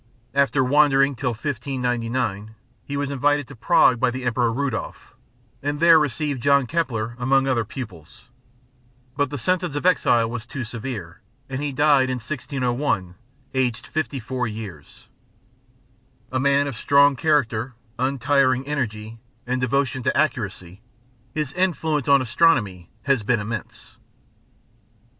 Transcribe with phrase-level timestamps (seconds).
[0.33, 5.13] After wandering till 1599, he was invited to Prague by the Emperor Rudolf,
[5.61, 8.27] and there received John Kepler among other pupils.
[9.15, 13.13] But the sentence of exile was too severe, and he died in 1601,
[13.53, 15.07] aged 54 years.
[16.31, 20.81] A man of strong character, untiring energy, and devotion to accuracy,
[21.35, 23.97] his influence on astronomy has been immense.